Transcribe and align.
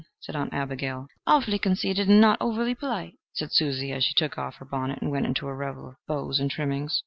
said 0.19 0.35
Aunt 0.35 0.51
Abigail. 0.51 1.05
"Awful 1.27 1.59
conceited 1.59 2.09
and 2.09 2.19
not 2.19 2.39
overly 2.41 2.73
polite," 2.73 3.19
said 3.33 3.51
Susie 3.51 3.91
as 3.91 4.03
she 4.03 4.15
took 4.15 4.35
off 4.35 4.55
her 4.55 4.65
bonnet 4.65 4.99
and 4.99 5.11
went 5.11 5.27
into 5.27 5.45
a 5.47 5.53
revel 5.53 5.89
of 5.89 5.95
bows 6.07 6.39
and 6.39 6.49
trimmings. 6.49 6.99